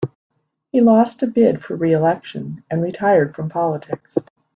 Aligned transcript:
He 0.71 0.81
lost 0.81 1.21
a 1.21 1.27
bid 1.27 1.63
for 1.63 1.75
reelection 1.75 2.63
and 2.71 2.81
retired 2.81 3.35
from 3.35 3.49
politics. 3.51 4.17